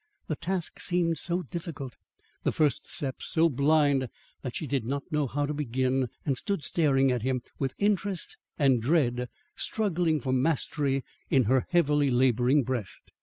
[0.25, 1.95] The task seemed so difficult,
[2.41, 4.09] the first steps so blind,
[4.41, 8.35] that she did not know how to begin and stood staring at him with interest
[8.57, 13.11] and dread struggling for mastery in her heavily labouring breast.